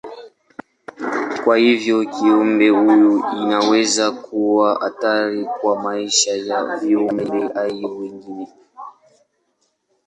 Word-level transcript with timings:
Kwa 1.43 1.57
hivyo 1.57 2.05
kiumbe 2.05 2.69
huyu 2.69 3.23
inaweza 3.41 4.11
kuwa 4.11 4.79
hatari 4.79 5.45
kwa 5.45 5.81
maisha 5.83 6.31
ya 6.31 6.77
viumbe 6.77 7.47
hai 7.53 7.85
wengine. 7.85 8.47